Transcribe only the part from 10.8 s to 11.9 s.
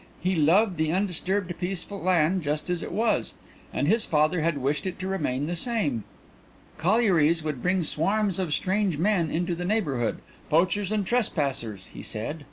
and trespassers,